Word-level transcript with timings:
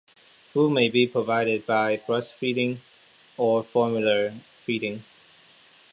Food 0.51 0.71
may 0.71 0.89
be 0.89 1.05
provided 1.05 1.67
by 1.67 1.97
breastfeeding 1.97 2.79
or 3.37 3.61
formula 3.61 4.31
feeding. 4.57 5.03